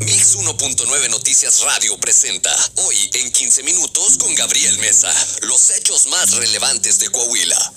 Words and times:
Mix 0.00 0.36
1.9 0.36 1.10
Noticias 1.10 1.62
Radio 1.64 1.98
presenta 1.98 2.50
hoy 2.86 3.10
en 3.14 3.32
15 3.32 3.62
minutos 3.64 4.18
con 4.18 4.34
Gabriel 4.34 4.78
Mesa 4.78 5.12
los 5.42 5.70
hechos 5.70 6.06
más 6.06 6.36
relevantes 6.36 6.98
de 7.00 7.08
Coahuila. 7.08 7.72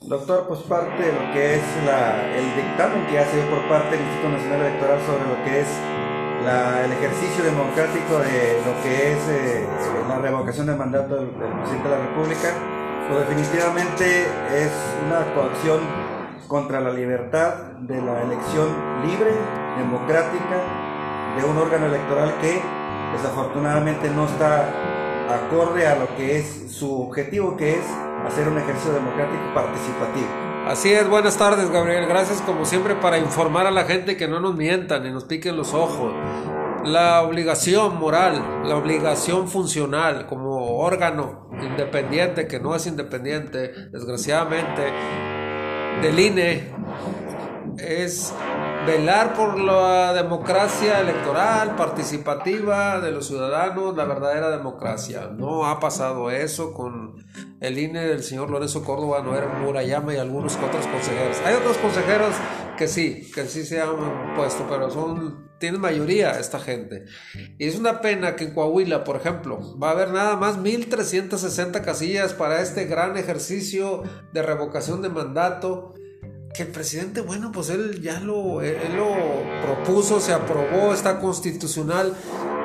Doctor, 0.00 0.48
pues 0.48 0.60
parte 0.60 1.02
de 1.02 1.12
lo 1.12 1.32
que 1.34 1.56
es 1.56 1.62
el 2.36 2.56
dictamen 2.56 3.06
que 3.08 3.18
hace 3.18 3.42
por 3.50 3.68
parte 3.68 3.96
del 3.96 4.00
Instituto 4.00 4.30
Nacional 4.30 4.60
Electoral 4.62 5.06
sobre 5.06 5.28
lo 5.28 5.44
que 5.44 5.60
es 5.60 5.97
el 6.48 6.92
ejercicio 6.92 7.44
democrático 7.44 8.18
de 8.20 8.62
lo 8.64 8.82
que 8.82 9.12
es 9.12 9.18
eh, 9.28 9.66
la 10.08 10.18
revocación 10.18 10.66
del 10.66 10.76
mandato 10.76 11.16
del, 11.16 11.28
presidente 11.28 11.88
de 11.88 11.94
la 11.94 12.02
República, 12.06 12.48
pues 13.08 13.28
definitivamente 13.28 14.22
es 14.56 14.72
una 15.06 15.34
coacción 15.34 15.80
contra 16.46 16.80
la 16.80 16.90
libertad 16.90 17.54
de 17.80 18.00
la 18.00 18.22
elección 18.22 18.68
libre, 19.04 19.30
democrática, 19.76 21.36
de 21.36 21.44
un 21.44 21.58
órgano 21.58 21.86
electoral 21.86 22.32
que 22.40 22.62
desafortunadamente 23.12 24.08
no 24.10 24.24
está 24.24 24.70
acorde 25.28 25.86
a 25.86 25.96
lo 25.96 26.16
que 26.16 26.38
es 26.38 26.72
su 26.72 27.02
objetivo, 27.02 27.56
que 27.58 27.74
es 27.74 27.84
hacer 28.26 28.48
un 28.48 28.56
ejercicio 28.56 28.94
democrático 28.94 29.42
participativo. 29.54 30.28
Así 30.68 30.92
es, 30.92 31.08
buenas 31.08 31.38
tardes 31.38 31.70
Gabriel, 31.70 32.04
gracias 32.06 32.42
como 32.42 32.66
siempre 32.66 32.94
para 32.94 33.16
informar 33.16 33.66
a 33.66 33.70
la 33.70 33.84
gente 33.84 34.18
que 34.18 34.28
no 34.28 34.38
nos 34.38 34.54
mientan 34.54 35.06
y 35.06 35.10
nos 35.10 35.24
piquen 35.24 35.56
los 35.56 35.72
ojos. 35.72 36.12
La 36.84 37.22
obligación 37.22 37.98
moral, 37.98 38.64
la 38.64 38.76
obligación 38.76 39.48
funcional 39.48 40.26
como 40.26 40.76
órgano 40.76 41.48
independiente, 41.62 42.46
que 42.46 42.60
no 42.60 42.76
es 42.76 42.86
independiente, 42.86 43.88
desgraciadamente, 43.90 44.92
del 46.02 46.20
INE, 46.20 46.68
es 47.78 48.32
velar 48.86 49.34
por 49.34 49.58
la 49.58 50.12
democracia 50.12 51.00
electoral, 51.00 51.76
participativa 51.76 53.00
de 53.00 53.12
los 53.12 53.26
ciudadanos, 53.26 53.96
la 53.96 54.04
verdadera 54.04 54.50
democracia. 54.50 55.30
No 55.34 55.66
ha 55.66 55.80
pasado 55.80 56.30
eso 56.30 56.72
con 56.72 57.16
el 57.60 57.78
INE 57.78 58.06
del 58.06 58.22
señor 58.22 58.50
Lorenzo 58.50 58.84
Córdoba, 58.84 59.22
Noel 59.22 59.44
Murayama 59.62 60.14
y 60.14 60.16
algunos 60.16 60.56
otros 60.56 60.86
consejeros. 60.86 61.36
Hay 61.44 61.54
otros 61.54 61.76
consejeros 61.78 62.34
que 62.76 62.88
sí, 62.88 63.30
que 63.34 63.44
sí 63.46 63.64
se 63.64 63.80
han 63.80 64.34
puesto, 64.36 64.66
pero 64.68 64.90
son, 64.90 65.50
tienen 65.58 65.80
mayoría 65.80 66.38
esta 66.38 66.60
gente. 66.60 67.04
Y 67.58 67.66
es 67.66 67.76
una 67.76 68.00
pena 68.00 68.36
que 68.36 68.44
en 68.44 68.54
Coahuila, 68.54 69.04
por 69.04 69.16
ejemplo, 69.16 69.78
va 69.78 69.88
a 69.88 69.92
haber 69.92 70.10
nada 70.10 70.36
más 70.36 70.58
1.360 70.58 71.84
casillas 71.84 72.32
para 72.32 72.62
este 72.62 72.84
gran 72.84 73.16
ejercicio 73.16 74.04
de 74.32 74.42
revocación 74.42 75.02
de 75.02 75.08
mandato 75.08 75.94
que 76.58 76.64
el 76.64 76.70
presidente, 76.70 77.20
bueno, 77.20 77.52
pues 77.52 77.70
él 77.70 78.02
ya 78.02 78.18
lo, 78.18 78.62
él, 78.62 78.76
lo 78.96 79.14
propuso, 79.64 80.18
se 80.18 80.32
aprobó, 80.32 80.92
está 80.92 81.20
constitucional 81.20 82.16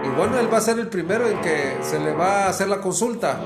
y 0.03 0.08
bueno, 0.17 0.39
él 0.39 0.52
va 0.52 0.58
a 0.58 0.61
ser 0.61 0.80
el 0.80 0.88
primero 0.88 1.30
en 1.30 1.39
que 1.41 1.77
se 1.83 1.99
le 1.99 2.11
va 2.11 2.45
a 2.45 2.49
hacer 2.49 2.69
la 2.69 2.81
consulta. 2.81 3.39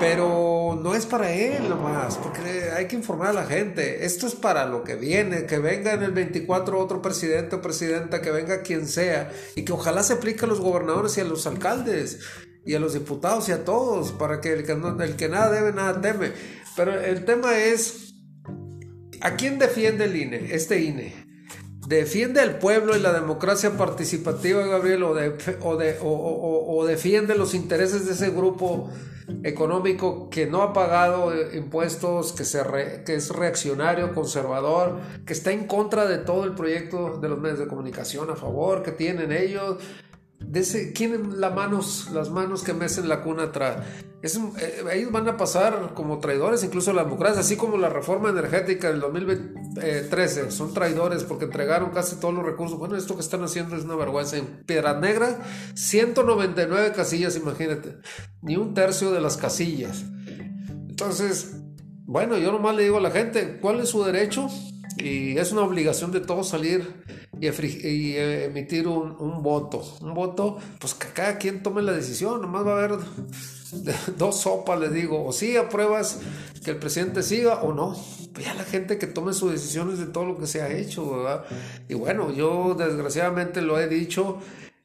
Pero 0.00 0.80
no 0.82 0.94
es 0.94 1.04
para 1.04 1.30
él 1.30 1.68
nomás, 1.68 2.16
porque 2.16 2.70
hay 2.74 2.88
que 2.88 2.96
informar 2.96 3.28
a 3.28 3.32
la 3.34 3.44
gente. 3.44 4.06
Esto 4.06 4.26
es 4.26 4.34
para 4.34 4.64
lo 4.64 4.82
que 4.82 4.96
viene, 4.96 5.44
que 5.44 5.58
venga 5.58 5.92
en 5.92 6.02
el 6.02 6.12
24 6.12 6.78
otro 6.78 7.02
presidente 7.02 7.56
o 7.56 7.60
presidenta, 7.60 8.22
que 8.22 8.30
venga 8.30 8.62
quien 8.62 8.88
sea, 8.88 9.30
y 9.54 9.62
que 9.62 9.74
ojalá 9.74 10.02
se 10.02 10.14
aplique 10.14 10.46
a 10.46 10.48
los 10.48 10.60
gobernadores 10.60 11.18
y 11.18 11.20
a 11.20 11.24
los 11.24 11.46
alcaldes, 11.46 12.18
y 12.64 12.74
a 12.74 12.80
los 12.80 12.94
diputados 12.94 13.50
y 13.50 13.52
a 13.52 13.64
todos, 13.64 14.10
para 14.12 14.40
que 14.40 14.54
el 14.54 14.64
que, 14.64 14.72
el 14.72 15.16
que 15.16 15.28
nada 15.28 15.50
debe, 15.50 15.72
nada 15.72 16.00
teme. 16.00 16.32
Pero 16.74 16.98
el 16.98 17.26
tema 17.26 17.58
es 17.58 18.11
¿A 19.22 19.36
quién 19.36 19.60
defiende 19.60 20.06
el 20.06 20.16
INE, 20.16 20.52
este 20.52 20.80
INE? 20.80 21.14
¿Defiende 21.86 22.40
al 22.40 22.58
pueblo 22.58 22.96
y 22.96 23.00
la 23.00 23.12
democracia 23.12 23.76
participativa, 23.76 24.66
Gabriel, 24.66 25.04
o, 25.04 25.14
o, 26.02 26.86
defiende 26.86 27.36
los 27.36 27.54
intereses 27.54 28.06
de 28.06 28.14
ese 28.14 28.30
grupo 28.30 28.90
económico 29.44 30.28
que 30.28 30.46
no 30.46 30.62
ha 30.62 30.72
pagado 30.72 31.32
impuestos, 31.54 32.32
que, 32.32 32.44
se 32.44 32.62
que 33.06 33.14
es 33.14 33.30
reaccionario, 33.30 34.12
conservador, 34.12 34.98
que 35.24 35.34
está 35.34 35.52
en 35.52 35.68
contra 35.68 36.06
de 36.06 36.18
todo 36.18 36.42
el 36.42 36.54
proyecto 36.56 37.18
de 37.18 37.28
los 37.28 37.38
medios 37.38 37.60
de 37.60 37.68
comunicación 37.68 38.28
a 38.28 38.34
favor, 38.34 38.82
que 38.82 38.90
tienen 38.90 39.30
ellos? 39.30 39.76
De 40.52 40.60
ese, 40.60 40.92
¿quién 40.92 41.40
las 41.40 41.54
manos, 41.54 42.10
las 42.12 42.28
manos 42.28 42.62
que 42.62 42.74
mecen 42.74 43.08
la 43.08 43.22
cuna 43.22 43.44
atrás? 43.44 43.86
Es, 44.20 44.36
eh, 44.36 44.84
ellos 44.92 45.10
van 45.10 45.26
a 45.26 45.38
pasar 45.38 45.94
como 45.94 46.18
traidores 46.18 46.62
incluso 46.62 46.92
la 46.92 47.04
democracia, 47.04 47.40
así 47.40 47.56
como 47.56 47.78
la 47.78 47.88
reforma 47.88 48.28
energética 48.28 48.88
del 48.90 49.00
2013, 49.00 50.50
son 50.50 50.74
traidores 50.74 51.24
porque 51.24 51.46
entregaron 51.46 51.88
casi 51.88 52.16
todos 52.16 52.34
los 52.34 52.44
recursos. 52.44 52.78
Bueno, 52.78 52.96
esto 52.96 53.14
que 53.14 53.22
están 53.22 53.42
haciendo 53.42 53.76
es 53.76 53.84
una 53.84 53.96
vergüenza. 53.96 54.36
En 54.36 54.62
Piedras 54.66 55.00
Negras, 55.00 55.36
199 55.74 56.92
casillas, 56.92 57.34
imagínate, 57.36 57.96
ni 58.42 58.58
un 58.58 58.74
tercio 58.74 59.10
de 59.10 59.22
las 59.22 59.38
casillas. 59.38 60.04
Entonces, 60.86 61.56
bueno, 62.04 62.36
yo 62.36 62.52
nomás 62.52 62.76
le 62.76 62.82
digo 62.82 62.98
a 62.98 63.00
la 63.00 63.10
gente, 63.10 63.58
¿cuál 63.58 63.80
es 63.80 63.88
su 63.88 64.04
derecho? 64.04 64.50
Y 64.98 65.38
es 65.38 65.50
una 65.50 65.62
obligación 65.62 66.12
de 66.12 66.20
todos 66.20 66.50
salir 66.50 67.21
y, 67.42 68.16
emitir 68.16 68.86
un, 68.86 69.42
voto. 69.42 69.82
Un 70.00 70.14
voto, 70.14 70.58
pues 70.78 70.94
que 70.94 71.08
cada 71.08 71.38
quien 71.38 71.62
tome 71.62 71.82
la 71.82 71.92
decisión, 71.92 72.40
nomás 72.40 72.66
va 72.66 72.72
a 72.72 72.84
haber 72.84 72.98
dos 74.18 74.40
sopas, 74.40 74.78
le 74.78 74.90
digo, 74.90 75.24
o 75.24 75.32
sí 75.32 75.56
apruebas 75.56 76.20
que 76.64 76.70
el 76.70 76.76
presidente 76.78 77.22
siga 77.22 77.62
o 77.62 77.72
no. 77.72 77.96
Pues 78.32 78.46
ya 78.46 78.54
la 78.54 78.64
gente 78.64 78.98
que 78.98 79.06
tome 79.06 79.32
sus 79.32 79.52
decisiones 79.52 79.98
de 79.98 80.06
todo 80.06 80.24
lo 80.24 80.38
que 80.38 80.46
se 80.46 80.62
ha 80.62 80.72
hecho, 80.72 81.10
¿verdad? 81.10 81.44
Y 81.88 81.94
bueno, 81.94 82.32
yo 82.32 82.74
desgraciadamente 82.78 83.60
lo 83.60 83.78
he 83.78 83.88
dicho 83.88 84.38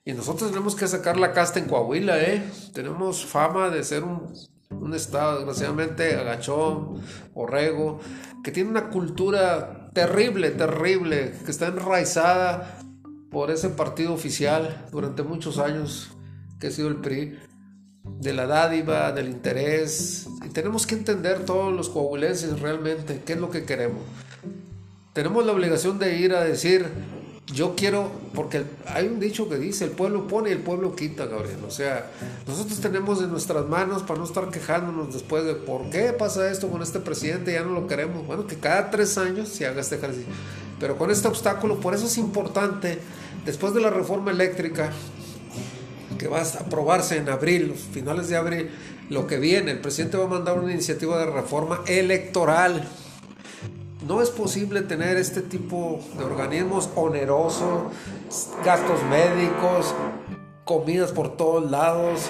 y 0.03 0.13
nosotros 0.13 0.49
tenemos 0.49 0.75
que 0.75 0.87
sacar 0.87 1.17
la 1.17 1.33
casta 1.33 1.59
en 1.59 1.65
Coahuila, 1.65 2.19
¿eh? 2.21 2.43
Tenemos 2.73 3.25
fama 3.25 3.69
de 3.69 3.83
ser 3.83 4.03
un, 4.03 4.33
un 4.69 4.93
estado, 4.93 5.37
desgraciadamente, 5.37 6.15
agachón, 6.15 7.01
borrego, 7.33 7.99
que 8.43 8.51
tiene 8.51 8.69
una 8.69 8.89
cultura 8.89 9.76
terrible, 9.97 10.51
terrible, 10.51 11.33
que 11.43 11.49
está 11.49 11.69
enraizada 11.69 12.77
por 13.31 13.49
ese 13.49 13.69
partido 13.69 14.13
oficial 14.13 14.85
durante 14.91 15.23
muchos 15.23 15.57
años 15.57 16.11
que 16.59 16.67
ha 16.67 16.71
sido 16.71 16.87
el 16.87 16.97
PRI, 16.97 17.39
de 18.03 18.31
la 18.31 18.45
dádiva, 18.45 19.11
del 19.11 19.27
interés. 19.27 20.27
Y 20.45 20.49
tenemos 20.49 20.85
que 20.85 20.93
entender 20.93 21.45
todos 21.45 21.73
los 21.73 21.89
coahuilenses 21.89 22.59
realmente 22.59 23.23
qué 23.25 23.33
es 23.33 23.39
lo 23.39 23.49
que 23.49 23.65
queremos. 23.65 24.03
Tenemos 25.13 25.43
la 25.43 25.53
obligación 25.53 25.97
de 25.97 26.15
ir 26.19 26.35
a 26.35 26.43
decir, 26.43 26.85
yo 27.53 27.75
quiero, 27.75 28.11
porque 28.33 28.65
hay 28.87 29.07
un 29.07 29.21
dicho 29.21 29.47
que 29.47 29.57
dice, 29.57 29.85
el 29.85 29.91
pueblo 29.91 30.27
pone 30.27 30.49
y 30.49 30.53
el 30.53 30.59
pueblo 30.59 30.95
quita, 30.95 31.27
Gabriel. 31.27 31.59
O 31.65 31.71
sea, 31.71 32.11
nosotros 32.45 32.79
tenemos 32.81 33.21
en 33.21 33.31
nuestras 33.31 33.65
manos 33.67 34.03
para 34.03 34.19
no 34.19 34.25
estar 34.25 34.49
quejándonos 34.49 35.13
después 35.13 35.45
de 35.45 35.53
por 35.55 35.89
qué 35.89 36.11
pasa 36.11 36.51
esto 36.51 36.67
con 36.67 36.81
este 36.81 36.99
presidente, 36.99 37.53
ya 37.53 37.63
no 37.63 37.71
lo 37.71 37.87
queremos. 37.87 38.27
Bueno, 38.27 38.45
que 38.45 38.57
cada 38.57 38.91
tres 38.91 39.17
años 39.17 39.47
se 39.47 39.65
haga 39.65 39.79
este 39.79 39.95
ejercicio. 39.95 40.27
Pero 40.79 40.97
con 40.97 41.09
este 41.09 41.29
obstáculo, 41.29 41.79
por 41.79 41.93
eso 41.93 42.07
es 42.07 42.17
importante, 42.17 42.99
después 43.45 43.73
de 43.73 43.79
la 43.79 43.91
reforma 43.91 44.31
eléctrica, 44.31 44.91
que 46.19 46.27
va 46.27 46.41
a 46.41 46.43
aprobarse 46.43 47.15
en 47.15 47.29
abril, 47.29 47.73
finales 47.93 48.27
de 48.27 48.35
abril, 48.35 48.69
lo 49.09 49.25
que 49.25 49.37
viene, 49.37 49.71
el 49.71 49.79
presidente 49.79 50.17
va 50.17 50.25
a 50.25 50.29
mandar 50.29 50.59
una 50.59 50.73
iniciativa 50.73 51.17
de 51.17 51.27
reforma 51.27 51.81
electoral 51.87 52.85
no 54.07 54.21
es 54.21 54.29
posible 54.29 54.81
tener 54.81 55.17
este 55.17 55.41
tipo 55.41 55.99
de 56.17 56.23
organismos 56.23 56.89
onerosos, 56.95 57.91
gastos 58.65 59.03
médicos, 59.03 59.93
comidas 60.63 61.11
por 61.11 61.35
todos 61.35 61.69
lados. 61.69 62.29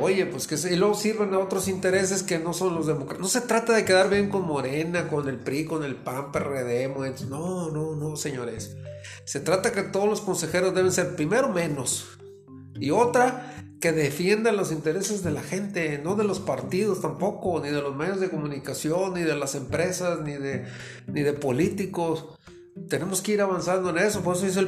Oye, 0.00 0.26
pues 0.26 0.46
que 0.46 0.56
se, 0.56 0.72
y 0.72 0.76
luego 0.76 0.94
sirven 0.94 1.34
a 1.34 1.38
otros 1.38 1.68
intereses 1.68 2.22
que 2.22 2.38
no 2.38 2.52
son 2.52 2.74
los 2.74 2.86
democráticos. 2.86 3.20
No 3.34 3.40
se 3.40 3.46
trata 3.46 3.72
de 3.72 3.84
quedar 3.84 4.10
bien 4.10 4.28
con 4.28 4.46
Morena, 4.46 5.08
con 5.08 5.28
el 5.28 5.38
PRI, 5.38 5.64
con 5.64 5.84
el 5.84 5.96
PAN, 5.96 6.32
PRD, 6.32 6.88
no, 7.28 7.70
no, 7.70 7.96
no, 7.96 8.16
señores. 8.16 8.76
Se 9.24 9.40
trata 9.40 9.72
que 9.72 9.82
todos 9.82 10.08
los 10.08 10.20
consejeros 10.20 10.74
deben 10.74 10.92
ser 10.92 11.16
primero 11.16 11.48
menos 11.48 12.06
y 12.78 12.90
otra 12.90 13.55
que 13.80 13.92
defiendan 13.92 14.56
los 14.56 14.72
intereses 14.72 15.22
de 15.22 15.30
la 15.30 15.42
gente, 15.42 16.00
no 16.02 16.14
de 16.14 16.24
los 16.24 16.40
partidos 16.40 17.00
tampoco, 17.00 17.60
ni 17.60 17.68
de 17.68 17.82
los 17.82 17.94
medios 17.94 18.20
de 18.20 18.30
comunicación, 18.30 19.14
ni 19.14 19.22
de 19.22 19.36
las 19.36 19.54
empresas, 19.54 20.20
ni 20.20 20.32
de, 20.32 20.66
ni 21.06 21.22
de 21.22 21.32
políticos. 21.34 22.26
Tenemos 22.88 23.22
que 23.22 23.32
ir 23.32 23.40
avanzando 23.40 23.88
en 23.90 23.98
eso, 23.98 24.22
por 24.22 24.36
eso 24.36 24.66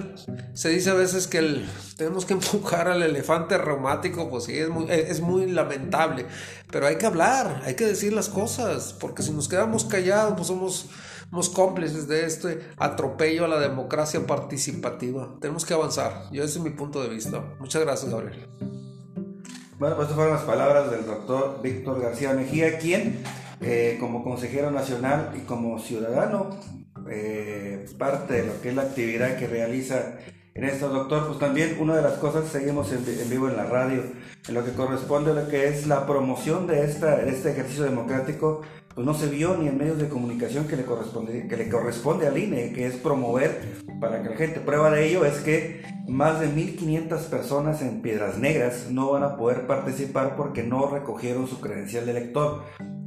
se 0.55 0.69
dice 0.71 0.91
a 0.91 0.95
veces 0.95 1.27
que 1.27 1.65
tenemos 1.97 2.25
que 2.25 2.33
empujar 2.35 2.89
al 2.89 3.03
elefante 3.03 3.57
reumático, 3.59 4.31
pues 4.31 4.45
sí, 4.45 4.59
es 4.59 4.69
muy, 4.69 4.87
es 4.91 5.21
muy 5.21 5.47
lamentable, 5.47 6.27
pero 6.71 6.87
hay 6.87 6.97
que 6.97 7.07
hablar, 7.07 7.63
hay 7.65 7.75
que 7.75 7.87
decir 7.87 8.13
las 8.13 8.29
cosas, 8.29 8.95
porque 8.99 9.23
si 9.23 9.33
nos 9.33 9.49
quedamos 9.49 9.85
callados, 9.85 10.35
pues 10.37 10.47
somos, 10.47 10.87
somos 11.31 11.51
cómplices 11.51 12.09
de 12.09 12.25
este 12.25 12.61
atropello 12.79 13.45
a 13.45 13.49
la 13.49 13.61
democracia 13.61 14.27
participativa. 14.27 15.37
Tenemos 15.41 15.67
que 15.67 15.75
avanzar, 15.75 16.31
yo 16.33 16.45
ese 16.45 16.59
es 16.59 16.65
mi 16.65 16.71
punto 16.71 17.03
de 17.03 17.11
vista. 17.11 17.57
Muchas 17.59 17.83
gracias, 17.83 18.11
Gabriel. 18.11 18.78
Bueno, 19.79 19.95
pues 19.95 20.07
estas 20.07 20.17
fueron 20.17 20.35
las 20.35 20.43
palabras 20.43 20.91
del 20.91 21.07
doctor 21.07 21.61
Víctor 21.63 22.01
García 22.01 22.33
Mejía, 22.33 22.79
quien 22.79 23.23
eh, 23.61 23.97
como 24.01 24.25
consejero 24.25 24.73
nacional 24.73 25.31
y 25.37 25.47
como 25.47 25.79
ciudadano, 25.79 26.51
eh, 27.09 27.87
parte 27.97 28.35
de 28.35 28.47
lo 28.47 28.61
que 28.61 28.71
es 28.71 28.75
la 28.75 28.83
actividad 28.83 29.37
que 29.37 29.47
realiza 29.47 30.19
en 30.55 30.65
esto, 30.65 30.89
doctor, 30.89 31.29
pues 31.29 31.39
también 31.39 31.77
una 31.79 31.95
de 31.95 32.03
las 32.03 32.15
cosas, 32.15 32.49
seguimos 32.49 32.91
en, 32.91 33.05
vivo 33.31 33.49
en 33.49 33.57
la 33.57 33.67
radio, 33.67 34.03
en 34.49 34.55
lo 34.55 34.65
que 34.65 34.73
corresponde 34.73 35.31
a 35.31 35.35
lo 35.35 35.47
que 35.47 35.69
es 35.69 35.87
la 35.87 36.05
promoción 36.09 36.67
de, 36.67 36.85
esta, 36.85 37.15
de 37.15 37.31
este 37.31 37.53
ejercicio 37.53 37.85
democrático, 37.85 38.63
pues 38.99 39.07
no 39.07 39.15
se 39.15 39.29
vio 39.29 39.57
ni 39.57 39.69
en 39.69 39.79
medios 39.79 39.97
de 39.99 40.09
comunicación 40.09 40.67
que 40.67 40.75
le, 40.75 40.83
corresponde, 40.83 41.47
que 41.47 41.57
le 41.57 41.69
corresponde 41.69 42.27
al 42.27 42.37
INE, 42.37 42.73
que 42.73 42.85
es 42.85 42.97
promover 42.97 43.61
para 44.01 44.25
que 44.25 44.31
la 44.31 44.35
gente, 44.35 44.59
prueba 44.59 44.91
de 44.91 45.07
ello 45.07 45.25
es 45.25 45.37
que 45.37 45.83
más 46.09 46.41
de 46.41 46.49
1.500 46.49 47.17
personas 47.31 47.81
en 47.81 48.03
Piedras 48.03 48.39
Negras 48.39 48.89
no 48.91 49.13
van 49.13 49.23
a 49.23 49.37
poder 49.37 49.69
participar 49.69 50.35
porque 50.35 50.65
no 50.65 50.91
recogieron 50.91 51.47
su 51.47 51.61
credencial 51.61 52.07
de 52.07 52.11
elector. 52.11 52.65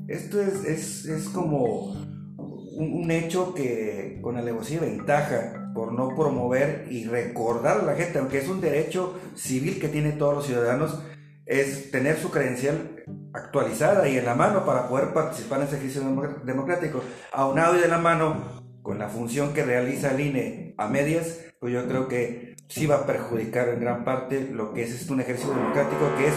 Esto 0.08 0.40
es, 0.40 0.64
es, 0.64 1.06
es 1.08 1.28
como 1.28 1.92
un, 1.92 3.12
hecho 3.12 3.54
que 3.54 4.20
con 4.22 4.38
alevosía 4.38 4.80
ventaja 4.80 5.74
por 5.76 5.92
no 5.92 6.16
promover 6.16 6.88
y 6.90 7.04
recordar 7.04 7.82
a 7.82 7.84
la 7.84 7.96
gente, 7.96 8.20
aunque 8.20 8.38
es 8.38 8.48
un 8.48 8.62
derecho 8.62 9.20
civil 9.36 9.78
que 9.78 9.90
tienen 9.90 10.18
todos 10.18 10.36
los 10.36 10.46
ciudadanos, 10.46 11.04
es 11.46 11.92
tener 11.92 12.16
su 12.16 12.32
credencial 12.32 13.01
actualizada 13.34 14.08
y 14.08 14.18
en 14.18 14.26
la 14.26 14.36
mano 14.36 14.66
para 14.66 14.88
poder 14.88 15.14
participar 15.14 15.60
en 15.60 15.68
ese 15.68 15.78
ejercicio 15.78 16.02
democrático. 16.44 17.02
Aunado 17.32 17.78
y 17.78 17.82
de 17.82 17.88
la 17.88 17.98
mano 17.98 18.62
con 18.82 19.00
la 19.00 19.10
función 19.10 19.54
que 19.54 19.64
realiza 19.64 20.12
el 20.12 20.20
INE 20.20 20.76
a 20.78 20.88
medias, 20.88 21.40
pues 21.60 21.74
yo 21.74 21.88
creo 21.88 22.08
que 22.08 22.56
sí 22.68 22.88
va 22.88 22.96
a 22.96 23.06
perjudicar 23.06 23.70
en 23.70 23.80
gran 23.80 24.04
parte 24.04 24.50
lo 24.52 24.74
que 24.74 24.84
es 24.84 25.10
un 25.10 25.22
ejercicio 25.22 25.54
democrático 25.54 26.10
que 26.18 26.28
es 26.28 26.34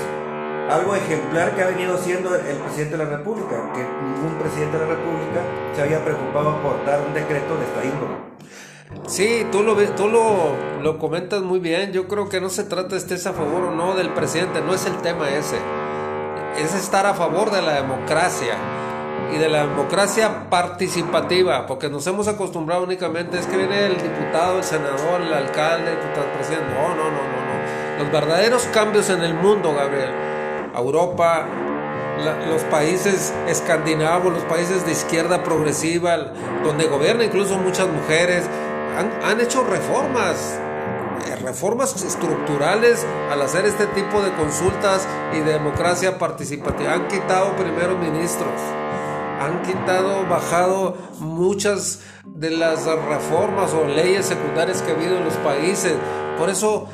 algo 0.70 0.94
ejemplar 0.94 1.54
que 1.54 1.62
ha 1.62 1.66
venido 1.68 1.96
siendo 1.98 2.34
el 2.34 2.56
presidente 2.56 2.96
de 2.96 3.04
la 3.04 3.16
República, 3.18 3.72
que 3.74 3.82
ningún 3.82 4.38
presidente 4.38 4.78
de 4.78 4.84
la 4.84 4.90
República 4.94 5.40
se 5.74 5.82
había 5.82 6.02
preocupado 6.04 6.60
por 6.62 6.84
dar 6.86 7.00
un 7.06 7.12
decreto 7.12 7.56
de 7.56 7.64
esta 7.64 7.84
índole. 7.84 8.34
Sí, 9.06 9.46
tú 9.52 9.62
lo, 9.62 9.76
tú 9.94 10.08
lo, 10.08 10.82
lo 10.82 10.98
comentas 10.98 11.42
muy 11.42 11.58
bien. 11.58 11.92
Yo 11.92 12.08
creo 12.08 12.28
que 12.28 12.40
no 12.40 12.48
se 12.48 12.64
trata 12.64 12.90
de 12.90 12.96
estés 12.96 13.26
a 13.26 13.32
favor 13.32 13.64
o 13.64 13.74
no 13.74 13.94
del 13.94 14.10
presidente, 14.14 14.60
no 14.60 14.74
es 14.74 14.86
el 14.86 14.96
tema 15.02 15.28
ese. 15.30 15.56
Es 16.58 16.74
estar 16.74 17.06
a 17.06 17.14
favor 17.14 17.50
de 17.50 17.62
la 17.62 17.74
democracia 17.74 18.56
y 19.34 19.38
de 19.38 19.48
la 19.48 19.66
democracia 19.66 20.48
participativa, 20.48 21.66
porque 21.66 21.88
nos 21.88 22.06
hemos 22.06 22.28
acostumbrado 22.28 22.84
únicamente, 22.84 23.38
es 23.38 23.46
que 23.46 23.56
viene 23.56 23.86
el 23.86 24.00
diputado, 24.00 24.58
el 24.58 24.64
senador, 24.64 25.20
el 25.20 25.32
alcalde, 25.32 25.92
el 25.92 25.98
presidente. 26.36 26.66
No, 26.74 26.88
no, 26.90 27.04
no, 27.04 27.10
no, 27.10 27.98
no. 27.98 28.02
Los 28.02 28.12
verdaderos 28.12 28.64
cambios 28.72 29.10
en 29.10 29.22
el 29.22 29.34
mundo, 29.34 29.74
Gabriel 29.74 30.10
Europa, 30.76 31.46
los 32.48 32.62
países 32.64 33.32
escandinavos, 33.48 34.32
los 34.32 34.42
países 34.44 34.84
de 34.86 34.92
izquierda 34.92 35.42
progresiva, 35.42 36.16
donde 36.62 36.86
gobiernan 36.86 37.26
incluso 37.26 37.58
muchas 37.58 37.88
mujeres, 37.88 38.44
han, 39.24 39.40
hecho 39.40 39.64
reformas, 39.64 40.58
reformas 41.44 42.02
estructurales 42.02 43.06
al 43.30 43.42
hacer 43.42 43.66
este 43.66 43.86
tipo 43.88 44.22
de 44.22 44.32
consultas 44.32 45.06
y 45.32 45.38
de 45.40 45.52
democracia 45.52 46.18
participativa. 46.18 46.94
Han 46.94 47.08
quitado 47.08 47.54
primeros 47.56 47.98
ministros, 47.98 48.52
han 49.40 49.62
quitado, 49.62 50.26
bajado 50.26 50.96
muchas 51.20 52.00
de 52.24 52.50
las 52.50 52.84
reformas 52.86 53.72
o 53.74 53.84
leyes 53.84 54.26
secundarias 54.26 54.82
que 54.82 54.92
ha 54.92 54.94
habido 54.94 55.18
en 55.18 55.24
los 55.24 55.34
países. 55.34 55.94
Por 56.38 56.48
eso 56.48 56.88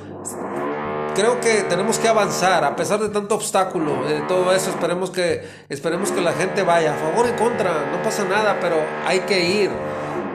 creo 1.14 1.41
que 1.41 1.62
tenemos 1.62 1.99
que 1.99 2.08
avanzar 2.08 2.64
a 2.64 2.76
pesar 2.76 3.00
de 3.00 3.08
tanto 3.08 3.35
obstáculo 3.35 4.05
de 4.05 4.20
todo 4.23 4.53
eso 4.53 4.70
esperemos 4.70 5.11
que 5.11 5.43
esperemos 5.69 6.12
que 6.12 6.20
la 6.20 6.32
gente 6.32 6.62
vaya 6.62 6.94
a 6.94 6.96
favor 6.96 7.26
y 7.29 7.32
contra 7.32 7.91
no 7.91 8.00
pasa 8.03 8.25
nada 8.25 8.58
pero 8.61 8.76
hay 9.05 9.20
que 9.20 9.44
ir 9.44 9.70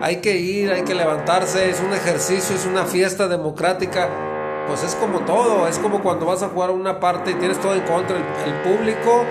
hay 0.02 0.18
que 0.18 0.38
ir 0.38 0.72
hay 0.72 0.84
que 0.84 0.94
levantarse 0.94 1.70
es 1.70 1.80
un 1.80 1.94
ejercicio 1.94 2.56
es 2.56 2.66
una 2.66 2.86
fiesta 2.86 3.28
democrática. 3.28 4.10
Pues 4.68 4.84
es 4.84 4.96
como 4.96 5.20
todo 5.20 5.68
es 5.68 5.78
como 5.78 6.02
cuando 6.02 6.26
vas 6.26 6.42
a 6.44 6.50
jugar 6.50 6.72
una 6.72 7.00
parte 7.00 7.32
y 7.32 7.34
tienes 7.36 7.60
todo 7.60 7.76
en 7.76 7.82
contra 7.82 8.18
el, 8.18 8.54
público 8.62 9.24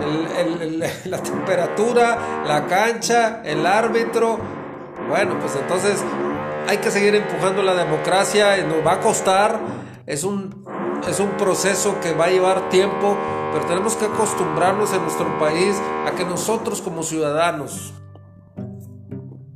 la 1.04 1.18
temperatura 1.18 2.18
la 2.46 2.66
cancha 2.66 3.42
el 3.44 3.66
árbitro. 3.66 4.38
Bueno 5.08 5.38
pues 5.40 5.56
entonces 5.56 6.02
hay 6.68 6.78
que 6.78 6.90
seguir 6.90 7.14
empujando 7.14 7.62
la 7.62 7.74
democracia 7.74 8.58
y 8.58 8.64
nos 8.64 8.84
va 8.86 8.94
a 8.94 9.00
costar 9.00 9.58
es 10.06 10.24
un, 10.24 10.64
es 11.08 11.20
un 11.20 11.30
proceso 11.32 12.00
que 12.00 12.12
va 12.12 12.24
a 12.24 12.30
llevar 12.30 12.68
tiempo, 12.68 13.16
pero 13.52 13.64
tenemos 13.66 13.94
que 13.94 14.06
acostumbrarnos 14.06 14.92
en 14.92 15.02
nuestro 15.02 15.38
país 15.38 15.80
a 16.04 16.10
que 16.16 16.24
nosotros 16.24 16.82
como 16.82 17.04
ciudadanos 17.04 17.94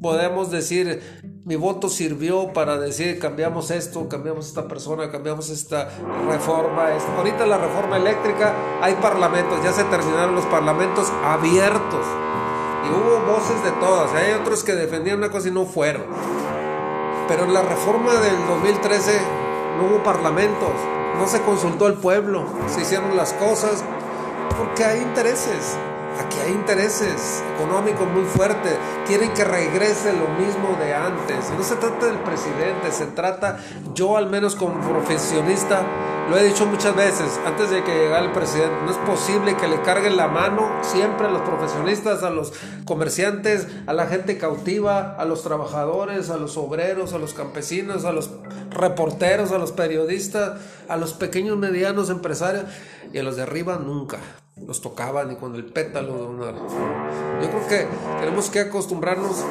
podemos 0.05 0.51
decir, 0.51 1.01
mi 1.47 1.57
voto 1.57 1.89
sirvió 1.89 2.53
para 2.53 2.77
decir 2.77 3.19
cambiamos 3.19 3.71
esto, 3.71 4.07
cambiamos 4.07 4.49
esta 4.49 4.69
persona, 4.69 5.11
cambiamos 5.11 5.49
esta 5.49 5.89
reforma. 6.29 6.89
Ahorita 7.17 7.47
la 7.47 7.57
reforma 7.57 7.97
eléctrica 7.97 8.53
hay 8.83 8.93
parlamentos, 8.97 9.65
ya 9.65 9.73
se 9.73 9.83
terminaron 9.85 10.35
los 10.35 10.45
parlamentos 10.45 11.11
abiertos. 11.25 12.05
Y 12.85 12.91
hubo 12.93 13.33
voces 13.33 13.65
de 13.65 13.71
todas, 13.81 14.13
hay 14.13 14.33
otros 14.33 14.63
que 14.63 14.75
defendían 14.75 15.17
una 15.17 15.31
cosa 15.31 15.49
y 15.49 15.53
no 15.53 15.65
fueron. 15.65 16.05
Pero 17.27 17.45
en 17.45 17.55
la 17.55 17.63
reforma 17.63 18.13
del 18.13 18.37
2013 18.47 19.21
no 19.79 19.87
hubo 19.87 20.03
parlamentos, 20.05 20.73
no 21.19 21.27
se 21.27 21.41
consultó 21.41 21.87
al 21.87 21.95
pueblo, 21.95 22.45
se 22.69 22.83
hicieron 22.83 23.17
las 23.17 23.33
cosas 23.33 23.83
porque 24.59 24.85
hay 24.85 25.01
intereses. 25.01 25.79
Aquí 26.21 26.39
hay 26.39 26.53
intereses 26.53 27.43
económicos 27.57 28.07
muy 28.09 28.25
fuertes. 28.25 28.77
Quieren 29.07 29.33
que 29.33 29.45
regrese 29.45 30.13
lo 30.13 30.29
mismo 30.29 30.77
de 30.79 30.95
antes. 30.95 31.51
no 31.57 31.65
se 31.65 31.77
trata 31.77 32.07
del 32.07 32.19
presidente, 32.19 32.93
se 32.93 33.07
trata, 33.07 33.59
yo 33.95 34.17
al 34.17 34.29
menos 34.29 34.55
como 34.55 34.81
profesionista, 34.89 35.83
lo 36.31 36.39
he 36.39 36.45
dicho 36.45 36.67
muchas 36.67 36.97
veces, 36.97 37.39
antes 37.45 37.69
de 37.71 37.85
que 37.85 37.93
llegara 37.93 38.25
el 38.25 38.33
presidente, 38.33 38.75
no 38.85 38.91
es 38.93 38.97
posible 38.99 39.57
que 39.57 39.69
le 39.69 39.83
carguen 39.83 40.17
la 40.17 40.29
mano 40.29 40.71
siempre 40.83 41.27
a 41.27 41.31
los 41.31 41.43
profesionistas, 41.43 42.23
a 42.23 42.31
los 42.31 42.53
comerciantes, 42.85 43.67
a 43.87 43.93
la 43.93 44.07
gente 44.07 44.39
cautiva, 44.39 45.17
a 45.19 45.25
los 45.25 45.43
trabajadores, 45.43 46.31
a 46.31 46.37
los 46.37 46.57
obreros, 46.57 47.13
a 47.13 47.19
los 47.19 47.35
campesinos, 47.35 48.05
a 48.05 48.13
los 48.13 48.31
reporteros, 48.71 49.53
a 49.53 49.59
los 49.59 49.73
periodistas, 49.73 50.61
a 50.89 50.97
los 50.97 51.13
pequeños, 51.13 51.59
medianos 51.59 52.09
empresarios 52.09 52.65
y 53.15 53.19
a 53.21 53.23
los 53.23 53.37
de 53.37 53.43
arriba 53.43 53.79
nunca 53.79 54.19
los 54.67 54.81
tocaban 54.81 55.29
ni 55.29 55.37
con 55.37 55.55
el 55.55 55.65
pétalo 55.65 56.15
de 56.15 56.27
una. 56.27 56.47
Yo 57.41 57.49
creo 57.49 57.69
que 57.69 57.87
tenemos 58.19 58.51
que 58.51 58.61
acostumbrarnos 58.61 59.45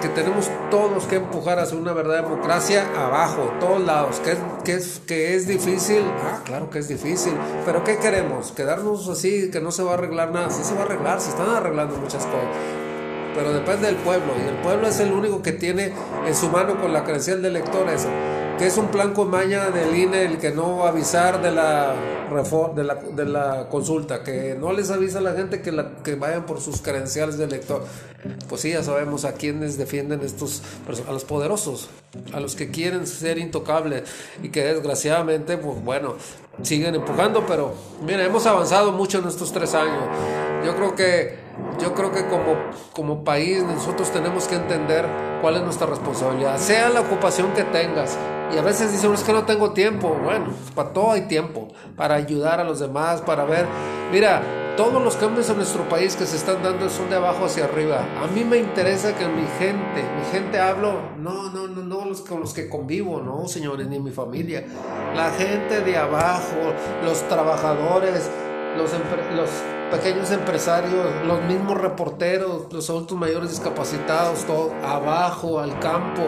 que 0.00 0.08
tenemos 0.08 0.48
todos 0.70 1.04
que 1.04 1.16
empujar 1.16 1.58
hacia 1.58 1.76
una 1.76 1.92
verdadera 1.92 2.28
democracia 2.28 2.86
abajo, 2.96 3.52
todos 3.58 3.80
lados, 3.82 4.20
que 4.20 4.32
es, 4.32 4.38
que 4.64 4.74
es, 4.74 5.00
que 5.06 5.34
es 5.34 5.48
difícil, 5.48 6.02
ah, 6.22 6.42
claro 6.44 6.70
que 6.70 6.78
es 6.78 6.88
difícil, 6.88 7.32
pero 7.64 7.82
¿qué 7.82 7.96
queremos? 7.96 8.52
¿Quedarnos 8.52 9.08
así, 9.08 9.50
que 9.50 9.60
no 9.60 9.72
se 9.72 9.82
va 9.82 9.92
a 9.92 9.94
arreglar 9.94 10.30
nada? 10.30 10.50
Sí 10.50 10.62
se 10.62 10.74
va 10.74 10.82
a 10.82 10.84
arreglar, 10.84 11.20
se 11.20 11.30
están 11.30 11.48
arreglando 11.48 11.96
muchas 11.96 12.24
cosas, 12.26 12.48
pero 13.34 13.52
depende 13.52 13.86
del 13.86 13.96
pueblo, 13.96 14.34
y 14.36 14.48
el 14.48 14.56
pueblo 14.56 14.86
es 14.86 15.00
el 15.00 15.12
único 15.12 15.42
que 15.42 15.52
tiene 15.52 15.92
en 16.26 16.34
su 16.34 16.48
mano 16.48 16.80
con 16.80 16.92
la 16.92 17.02
credencial 17.02 17.40
de 17.40 17.48
elector 17.48 17.88
eso 17.88 18.10
que 18.58 18.66
es 18.66 18.78
un 18.78 18.88
plan 18.88 19.12
con 19.14 19.30
maña 19.30 19.70
del 19.70 19.94
INE 19.96 20.24
el 20.24 20.38
que 20.38 20.50
no 20.50 20.84
avisar 20.84 21.42
de 21.42 21.50
la, 21.50 21.94
de 22.74 22.84
la, 22.84 22.94
de 22.94 23.24
la 23.24 23.68
consulta, 23.68 24.22
que 24.22 24.56
no 24.58 24.72
les 24.72 24.90
avisa 24.90 25.18
a 25.18 25.22
la 25.22 25.32
gente 25.32 25.60
que, 25.60 25.72
la, 25.72 25.96
que 26.04 26.14
vayan 26.14 26.46
por 26.46 26.60
sus 26.60 26.80
credenciales 26.80 27.36
de 27.36 27.44
elector. 27.44 27.84
Pues 28.48 28.60
sí, 28.60 28.70
ya 28.70 28.82
sabemos 28.82 29.24
a 29.24 29.32
quienes 29.32 29.76
defienden 29.76 30.20
estos, 30.22 30.62
a 31.06 31.12
los 31.12 31.24
poderosos, 31.24 31.90
a 32.32 32.40
los 32.40 32.54
que 32.54 32.70
quieren 32.70 33.06
ser 33.06 33.38
intocables 33.38 34.04
y 34.42 34.48
que 34.48 34.64
desgraciadamente, 34.64 35.58
pues 35.58 35.84
bueno, 35.84 36.14
siguen 36.62 36.94
empujando, 36.94 37.44
pero 37.46 37.74
mira, 38.02 38.24
hemos 38.24 38.46
avanzado 38.46 38.92
mucho 38.92 39.18
en 39.18 39.28
estos 39.28 39.52
tres 39.52 39.74
años. 39.74 40.04
Yo 40.64 40.74
creo 40.76 40.94
que, 40.94 41.38
yo 41.80 41.92
creo 41.94 42.12
que 42.12 42.26
como, 42.26 42.56
como 42.92 43.24
país 43.24 43.62
nosotros 43.62 44.10
tenemos 44.10 44.46
que 44.46 44.54
entender 44.54 45.06
cuál 45.42 45.56
es 45.56 45.62
nuestra 45.62 45.86
responsabilidad, 45.86 46.58
sea 46.58 46.88
la 46.88 47.02
ocupación 47.02 47.52
que 47.52 47.64
tengas, 47.64 48.16
y 48.54 48.58
a 48.58 48.62
veces 48.62 48.92
dicen, 48.92 49.12
es 49.12 49.22
que 49.22 49.32
no 49.32 49.44
tengo 49.44 49.72
tiempo. 49.72 50.16
Bueno, 50.22 50.46
para 50.74 50.92
todo 50.92 51.12
hay 51.12 51.22
tiempo. 51.22 51.68
Para 51.96 52.14
ayudar 52.14 52.60
a 52.60 52.64
los 52.64 52.80
demás, 52.80 53.20
para 53.22 53.44
ver. 53.44 53.66
Mira, 54.12 54.42
todos 54.76 55.02
los 55.02 55.16
cambios 55.16 55.48
en 55.50 55.56
nuestro 55.56 55.88
país 55.88 56.16
que 56.16 56.26
se 56.26 56.36
están 56.36 56.62
dando 56.62 56.88
son 56.88 57.08
de 57.10 57.16
abajo 57.16 57.44
hacia 57.44 57.64
arriba. 57.64 58.06
A 58.22 58.26
mí 58.26 58.44
me 58.44 58.58
interesa 58.58 59.14
que 59.16 59.26
mi 59.26 59.46
gente, 59.58 60.02
mi 60.02 60.24
gente 60.32 60.58
hablo, 60.58 61.00
no, 61.18 61.50
no, 61.50 61.68
no, 61.68 61.82
no 61.82 62.04
los 62.04 62.22
con 62.22 62.40
los 62.40 62.52
que 62.52 62.68
convivo, 62.68 63.20
no, 63.20 63.46
señores, 63.48 63.86
ni 63.86 63.98
mi 64.00 64.10
familia. 64.10 64.64
La 65.14 65.30
gente 65.30 65.80
de 65.80 65.96
abajo, 65.96 66.74
los 67.04 67.26
trabajadores, 67.28 68.30
los 68.76 68.92
pequeños 69.94 70.32
empresarios, 70.32 71.24
los 71.24 71.44
mismos 71.44 71.80
reporteros, 71.80 72.72
los 72.72 72.90
adultos 72.90 73.16
mayores 73.16 73.50
discapacitados, 73.50 74.44
todo 74.44 74.72
abajo, 74.82 75.60
al 75.60 75.78
campo, 75.78 76.22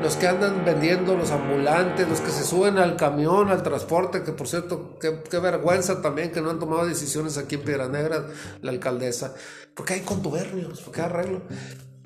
los 0.00 0.16
que 0.16 0.26
andan 0.26 0.64
vendiendo, 0.64 1.14
los 1.14 1.30
ambulantes, 1.30 2.08
los 2.08 2.22
que 2.22 2.30
se 2.30 2.44
suben 2.44 2.78
al 2.78 2.96
camión, 2.96 3.50
al 3.50 3.62
transporte, 3.62 4.22
que 4.22 4.32
por 4.32 4.48
cierto, 4.48 4.98
qué, 4.98 5.38
vergüenza 5.38 6.00
también 6.00 6.32
que 6.32 6.40
no 6.40 6.48
han 6.48 6.58
tomado 6.58 6.86
decisiones 6.86 7.36
aquí 7.36 7.56
en 7.56 7.62
Piedra 7.62 7.88
Negra, 7.88 8.26
la 8.62 8.70
alcaldesa, 8.70 9.34
porque 9.74 9.94
hay 9.94 10.00
contubernios, 10.00 10.80
porque 10.80 11.02
hay 11.02 11.06
arreglo. 11.06 11.42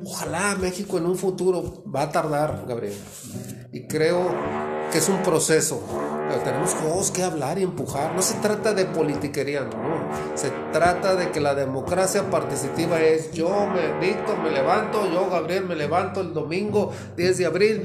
Ojalá 0.05 0.57
México 0.57 0.99
en 0.99 1.07
un 1.07 1.17
futuro 1.17 1.85
va 1.85 2.03
a 2.03 2.11
tardar, 2.11 2.65
Gabriel. 2.67 2.99
Y 3.73 3.87
creo 3.87 4.35
que 4.91 4.99
es 4.99 5.09
un 5.09 5.23
proceso. 5.23 5.81
Tenemos 6.45 7.11
que 7.11 7.23
hablar 7.23 7.59
y 7.59 7.63
empujar. 7.63 8.15
No 8.15 8.23
se 8.23 8.35
trata 8.35 8.73
de 8.73 8.85
politiquería, 8.87 9.63
no. 9.63 10.37
Se 10.37 10.51
trata 10.73 11.15
de 11.15 11.31
que 11.31 11.41
la 11.41 11.55
democracia 11.55 12.31
participativa 12.31 13.01
es 13.01 13.33
yo 13.33 13.67
me 13.67 13.99
Víctor 14.05 14.39
me 14.39 14.51
levanto, 14.51 15.11
yo 15.11 15.29
Gabriel 15.31 15.65
me 15.65 15.77
levanto 15.77 16.21
el 16.21 16.33
domingo 16.33 16.93
10 17.17 17.39
de 17.39 17.47
abril 17.47 17.83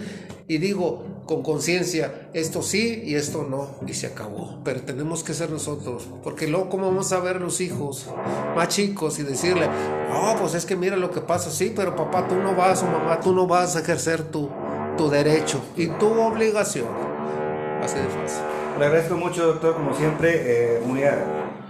y 0.48 0.58
digo 0.58 1.03
con 1.25 1.43
conciencia, 1.43 2.29
esto 2.34 2.63
sí 2.63 3.03
y 3.05 3.13
esto 3.13 3.46
no, 3.48 3.75
y 3.86 3.93
se 3.93 4.08
acabó. 4.08 4.60
Pero 4.63 4.81
tenemos 4.81 5.24
que 5.24 5.36
ser 5.36 5.51
nosotros, 5.51 6.08
porque 6.24 6.48
luego, 6.48 6.69
¿cómo 6.69 6.88
vamos 6.88 7.12
a 7.12 7.19
ver 7.19 7.39
los 7.39 7.62
hijos 7.62 8.08
más 8.55 8.69
chicos 8.69 9.19
y 9.19 9.24
decirle, 9.24 9.67
no, 10.10 10.36
pues 10.39 10.55
es 10.55 10.65
que 10.65 10.75
mira 10.75 10.96
lo 10.96 11.12
que 11.12 11.22
pasa, 11.22 11.51
sí, 11.51 11.72
pero 11.75 11.96
papá, 11.96 12.27
tú 12.27 12.36
no 12.36 12.55
vas 12.55 12.81
o 12.81 12.88
mamá, 12.88 13.19
tú 13.19 13.31
no 13.31 13.46
vas 13.46 13.75
a 13.75 13.81
ejercer 13.81 14.24
tu, 14.24 14.50
tu 14.98 15.08
derecho 15.08 15.62
y 15.77 15.86
tu 15.86 16.08
obligación? 16.19 17.09
Así 17.83 17.95
de. 17.95 18.79
Le 18.79 18.86
agradezco 18.86 19.17
mucho, 19.17 19.45
doctor, 19.45 19.74
como 19.74 19.93
siempre, 19.93 20.75
eh, 20.75 20.81
muy, 20.86 21.01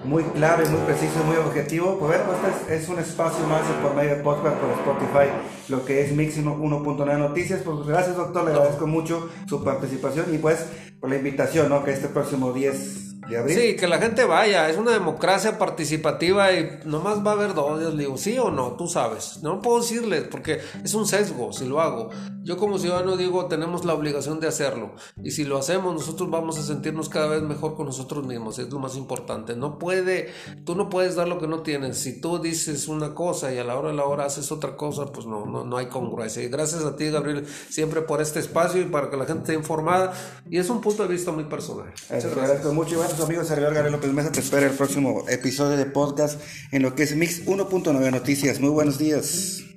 muy 0.03 0.23
claro 0.23 0.63
y 0.63 0.69
muy 0.69 0.81
preciso 0.81 1.23
muy 1.23 1.37
objetivo. 1.37 1.97
Pues 1.99 2.17
bueno, 2.17 2.33
este 2.59 2.75
es, 2.75 2.89
un 2.89 2.99
espacio 2.99 3.45
más 3.47 3.61
por 3.81 3.95
medio 3.95 4.15
de 4.15 4.23
podcast 4.23 4.57
por 4.57 4.69
Spotify, 4.71 5.31
lo 5.69 5.85
que 5.85 6.03
es 6.03 6.11
Mix 6.11 6.37
1.9 6.37 7.17
Noticias. 7.17 7.61
Pues 7.63 7.87
gracias, 7.87 8.15
doctor, 8.15 8.43
le 8.45 8.51
agradezco 8.51 8.87
mucho 8.87 9.29
su 9.47 9.63
participación 9.63 10.33
y 10.33 10.37
pues 10.37 10.65
por 10.99 11.09
la 11.09 11.17
invitación, 11.17 11.69
¿no? 11.69 11.83
Que 11.83 11.91
este 11.91 12.07
próximo 12.07 12.53
10 12.53 13.09
Sí, 13.47 13.75
que 13.75 13.87
la 13.87 13.99
gente 13.99 14.25
vaya, 14.25 14.69
es 14.69 14.77
una 14.77 14.91
democracia 14.91 15.59
participativa 15.59 16.51
y 16.51 16.79
nomás 16.85 17.23
va 17.25 17.31
a 17.31 17.33
haber 17.35 17.53
dos, 17.53 17.79
les 17.79 17.95
digo, 17.95 18.17
sí 18.17 18.39
o 18.39 18.49
no, 18.49 18.71
tú 18.71 18.87
sabes. 18.87 19.43
No 19.43 19.61
puedo 19.61 19.81
decirles 19.81 20.23
porque 20.31 20.59
es 20.83 20.93
un 20.95 21.05
sesgo 21.05 21.53
si 21.53 21.67
lo 21.67 21.79
hago. 21.79 22.09
Yo 22.41 22.57
como 22.57 22.79
ciudadano 22.79 23.17
digo, 23.17 23.45
tenemos 23.45 23.85
la 23.85 23.93
obligación 23.93 24.39
de 24.39 24.47
hacerlo 24.47 24.95
y 25.21 25.31
si 25.31 25.43
lo 25.43 25.59
hacemos 25.59 25.93
nosotros 25.93 26.31
vamos 26.31 26.57
a 26.57 26.63
sentirnos 26.63 27.09
cada 27.09 27.27
vez 27.27 27.43
mejor 27.43 27.75
con 27.75 27.85
nosotros 27.85 28.25
mismos, 28.25 28.57
es 28.57 28.71
lo 28.71 28.79
más 28.79 28.95
importante. 28.95 29.55
No 29.55 29.77
puede, 29.77 30.29
tú 30.65 30.73
no 30.75 30.89
puedes 30.89 31.15
dar 31.15 31.27
lo 31.27 31.37
que 31.37 31.47
no 31.47 31.61
tienes. 31.61 31.99
Si 31.99 32.19
tú 32.19 32.39
dices 32.39 32.87
una 32.87 33.13
cosa 33.13 33.53
y 33.53 33.59
a 33.59 33.63
la 33.63 33.77
hora 33.77 33.89
de 33.89 33.95
la 33.95 34.05
hora 34.05 34.25
haces 34.25 34.51
otra 34.51 34.75
cosa, 34.75 35.05
pues 35.11 35.27
no, 35.27 35.45
no, 35.45 35.63
no 35.63 35.77
hay 35.77 35.85
congruencia. 35.85 36.41
Y 36.41 36.47
gracias 36.47 36.83
a 36.83 36.95
ti, 36.95 37.11
Gabriel, 37.11 37.45
siempre 37.69 38.01
por 38.01 38.21
este 38.21 38.39
espacio 38.39 38.81
y 38.81 38.85
para 38.85 39.11
que 39.11 39.17
la 39.17 39.25
gente 39.25 39.41
esté 39.41 39.53
informada. 39.53 40.13
Y 40.49 40.57
es 40.57 40.69
un 40.71 40.81
punto 40.89 41.07
de 41.07 41.13
vista 41.13 41.31
muy 41.31 41.43
personal. 41.43 41.85
Muchas 42.09 42.35
gracias. 42.35 42.73
Mucho 42.73 43.23
amigos, 43.23 43.47
servidor 43.47 43.73
Gabriel 43.73 43.93
López 43.93 44.11
Mesa 44.11 44.31
te 44.31 44.39
espera 44.39 44.65
el 44.65 44.73
próximo 44.73 45.23
episodio 45.29 45.77
de 45.77 45.85
podcast 45.85 46.41
en 46.71 46.81
lo 46.81 46.95
que 46.95 47.03
es 47.03 47.15
Mix 47.15 47.45
1.9 47.45 48.11
Noticias. 48.11 48.59
Muy 48.59 48.69
buenos 48.69 48.97
días. 48.97 49.68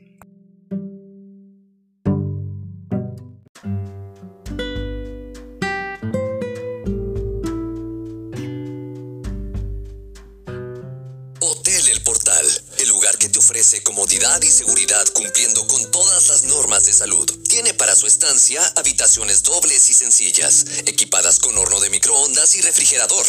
Y 14.40 14.50
seguridad 14.50 15.06
cumpliendo 15.12 15.66
con 15.66 15.90
todas 15.90 16.28
las 16.28 16.44
normas 16.44 16.84
de 16.84 16.92
salud. 16.92 17.30
Tiene 17.48 17.74
para 17.74 17.94
su 17.94 18.06
estancia 18.06 18.60
habitaciones 18.76 19.42
dobles 19.42 19.90
y 19.90 19.94
sencillas, 19.94 20.64
equipadas 20.86 21.38
con 21.38 21.58
horno 21.58 21.80
de 21.80 21.90
microondas 21.90 22.54
y 22.54 22.62
refrigerador 22.62 23.26